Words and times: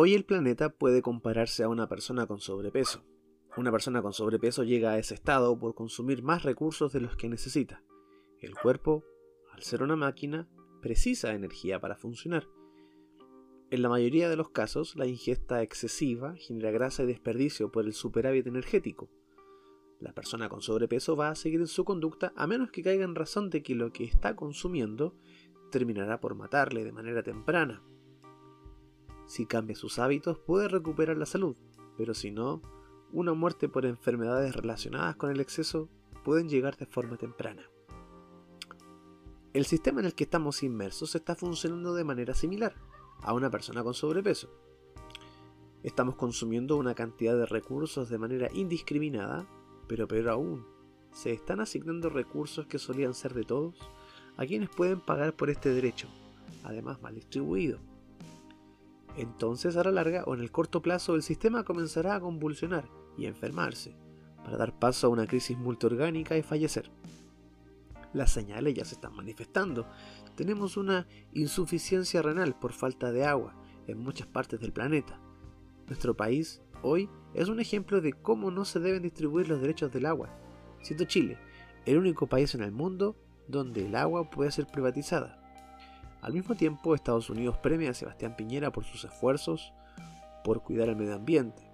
Hoy 0.00 0.14
el 0.14 0.24
planeta 0.24 0.68
puede 0.68 1.02
compararse 1.02 1.64
a 1.64 1.68
una 1.68 1.88
persona 1.88 2.28
con 2.28 2.38
sobrepeso. 2.38 3.02
Una 3.56 3.72
persona 3.72 4.00
con 4.00 4.12
sobrepeso 4.12 4.62
llega 4.62 4.92
a 4.92 4.98
ese 4.98 5.14
estado 5.14 5.58
por 5.58 5.74
consumir 5.74 6.22
más 6.22 6.44
recursos 6.44 6.92
de 6.92 7.00
los 7.00 7.16
que 7.16 7.28
necesita. 7.28 7.82
El 8.40 8.54
cuerpo, 8.54 9.02
al 9.50 9.64
ser 9.64 9.82
una 9.82 9.96
máquina, 9.96 10.48
precisa 10.80 11.34
energía 11.34 11.80
para 11.80 11.96
funcionar. 11.96 12.46
En 13.72 13.82
la 13.82 13.88
mayoría 13.88 14.28
de 14.28 14.36
los 14.36 14.50
casos, 14.50 14.94
la 14.94 15.06
ingesta 15.08 15.62
excesiva 15.62 16.36
genera 16.36 16.70
grasa 16.70 17.02
y 17.02 17.06
desperdicio 17.06 17.72
por 17.72 17.84
el 17.84 17.92
superávit 17.92 18.46
energético. 18.46 19.10
La 19.98 20.12
persona 20.12 20.48
con 20.48 20.62
sobrepeso 20.62 21.16
va 21.16 21.30
a 21.30 21.34
seguir 21.34 21.58
en 21.58 21.66
su 21.66 21.84
conducta 21.84 22.32
a 22.36 22.46
menos 22.46 22.70
que 22.70 22.84
caiga 22.84 23.02
en 23.02 23.16
razón 23.16 23.50
de 23.50 23.64
que 23.64 23.74
lo 23.74 23.92
que 23.92 24.04
está 24.04 24.36
consumiendo 24.36 25.16
terminará 25.72 26.20
por 26.20 26.36
matarle 26.36 26.84
de 26.84 26.92
manera 26.92 27.24
temprana. 27.24 27.82
Si 29.28 29.44
cambia 29.44 29.76
sus 29.76 29.98
hábitos 29.98 30.38
puede 30.38 30.68
recuperar 30.68 31.18
la 31.18 31.26
salud, 31.26 31.54
pero 31.98 32.14
si 32.14 32.30
no, 32.30 32.62
una 33.12 33.34
muerte 33.34 33.68
por 33.68 33.84
enfermedades 33.84 34.56
relacionadas 34.56 35.16
con 35.16 35.30
el 35.30 35.40
exceso 35.40 35.90
pueden 36.24 36.48
llegar 36.48 36.78
de 36.78 36.86
forma 36.86 37.18
temprana. 37.18 37.62
El 39.52 39.66
sistema 39.66 40.00
en 40.00 40.06
el 40.06 40.14
que 40.14 40.24
estamos 40.24 40.62
inmersos 40.62 41.14
está 41.14 41.36
funcionando 41.36 41.94
de 41.94 42.04
manera 42.04 42.32
similar 42.32 42.74
a 43.20 43.34
una 43.34 43.50
persona 43.50 43.84
con 43.84 43.92
sobrepeso. 43.92 44.48
Estamos 45.82 46.16
consumiendo 46.16 46.76
una 46.76 46.94
cantidad 46.94 47.36
de 47.36 47.46
recursos 47.46 48.08
de 48.08 48.18
manera 48.18 48.48
indiscriminada, 48.54 49.46
pero 49.88 50.08
peor 50.08 50.30
aún, 50.30 50.66
se 51.12 51.32
están 51.32 51.60
asignando 51.60 52.08
recursos 52.08 52.66
que 52.66 52.78
solían 52.78 53.12
ser 53.12 53.34
de 53.34 53.44
todos 53.44 53.74
a 54.38 54.46
quienes 54.46 54.70
pueden 54.70 55.00
pagar 55.00 55.36
por 55.36 55.50
este 55.50 55.68
derecho, 55.68 56.08
además 56.64 57.02
mal 57.02 57.14
distribuido. 57.14 57.78
Entonces 59.18 59.76
a 59.76 59.82
la 59.82 59.90
larga 59.90 60.22
o 60.26 60.34
en 60.34 60.40
el 60.40 60.52
corto 60.52 60.80
plazo 60.80 61.16
el 61.16 61.22
sistema 61.22 61.64
comenzará 61.64 62.14
a 62.14 62.20
convulsionar 62.20 62.88
y 63.16 63.26
enfermarse, 63.26 63.96
para 64.44 64.56
dar 64.56 64.78
paso 64.78 65.08
a 65.08 65.10
una 65.10 65.26
crisis 65.26 65.58
multiorgánica 65.58 66.36
y 66.36 66.42
fallecer. 66.42 66.88
Las 68.12 68.30
señales 68.30 68.74
ya 68.74 68.84
se 68.84 68.94
están 68.94 69.16
manifestando. 69.16 69.88
Tenemos 70.36 70.76
una 70.76 71.08
insuficiencia 71.32 72.22
renal 72.22 72.56
por 72.56 72.72
falta 72.72 73.10
de 73.10 73.24
agua 73.24 73.56
en 73.88 73.98
muchas 73.98 74.28
partes 74.28 74.60
del 74.60 74.72
planeta. 74.72 75.20
Nuestro 75.88 76.16
país 76.16 76.62
hoy 76.82 77.10
es 77.34 77.48
un 77.48 77.58
ejemplo 77.58 78.00
de 78.00 78.12
cómo 78.12 78.52
no 78.52 78.64
se 78.64 78.78
deben 78.78 79.02
distribuir 79.02 79.48
los 79.48 79.60
derechos 79.60 79.92
del 79.92 80.06
agua, 80.06 80.30
siendo 80.80 81.04
Chile 81.06 81.38
el 81.86 81.98
único 81.98 82.28
país 82.28 82.54
en 82.54 82.62
el 82.62 82.70
mundo 82.70 83.16
donde 83.48 83.84
el 83.86 83.96
agua 83.96 84.30
puede 84.30 84.52
ser 84.52 84.68
privatizada. 84.68 85.37
Al 86.20 86.32
mismo 86.32 86.56
tiempo, 86.56 86.94
Estados 86.94 87.30
Unidos 87.30 87.58
premia 87.58 87.90
a 87.90 87.94
Sebastián 87.94 88.34
Piñera 88.36 88.72
por 88.72 88.84
sus 88.84 89.04
esfuerzos 89.04 89.72
por 90.42 90.62
cuidar 90.62 90.88
el 90.88 90.96
medio 90.96 91.14
ambiente. 91.14 91.70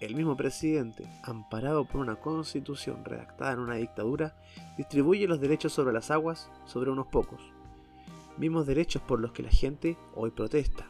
El 0.00 0.16
mismo 0.16 0.36
presidente, 0.36 1.06
amparado 1.22 1.84
por 1.84 2.00
una 2.00 2.16
constitución 2.16 3.04
redactada 3.04 3.52
en 3.52 3.58
una 3.60 3.74
dictadura, 3.74 4.34
distribuye 4.76 5.28
los 5.28 5.40
derechos 5.40 5.72
sobre 5.72 5.92
las 5.92 6.10
aguas 6.10 6.50
sobre 6.64 6.90
unos 6.90 7.06
pocos, 7.08 7.40
mismos 8.38 8.66
derechos 8.66 9.02
por 9.02 9.20
los 9.20 9.32
que 9.32 9.42
la 9.42 9.50
gente 9.50 9.96
hoy 10.14 10.30
protesta. 10.30 10.86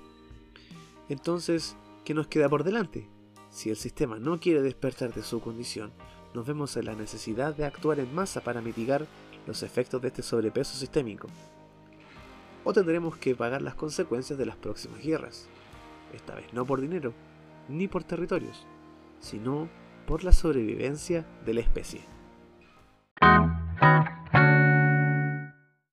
Entonces, 1.09 1.77
¿qué 2.05 2.15
nos 2.15 2.29
queda 2.29 2.49
por 2.49 2.65
delante? 2.65 3.09
Si 3.51 3.69
el 3.69 3.77
sistema 3.77 4.19
no 4.19 4.39
quiere 4.39 4.63
despertar 4.63 5.13
de 5.13 5.23
su 5.23 5.41
condición, 5.41 5.93
nos 6.33 6.47
vemos 6.47 6.77
en 6.77 6.85
la 6.85 6.95
necesidad 6.95 7.55
de 7.55 7.65
actuar 7.65 7.99
en 7.99 8.15
masa 8.15 8.41
para 8.43 8.61
mitigar 8.63 9.07
los 9.47 9.65
efectos 9.65 10.01
de 10.01 10.09
este 10.09 10.23
sobrepeso 10.23 10.77
sistémico 10.77 11.27
o 12.65 12.73
tendremos 12.73 13.17
que 13.17 13.35
pagar 13.35 13.63
las 13.63 13.75
consecuencias 13.75 14.39
de 14.39 14.47
las 14.47 14.57
próximas 14.57 15.03
guerras. 15.03 15.49
Esta 16.15 16.35
vez 16.35 16.53
no 16.53 16.67
por 16.67 16.81
dinero, 16.81 17.13
ni 17.69 17.89
por 17.89 18.05
territorios, 18.05 18.67
sino 19.21 19.69
por 20.07 20.25
la 20.25 20.33
sobrevivencia 20.33 21.25
de 21.45 21.55
la 21.55 21.61
especie. 21.61 22.01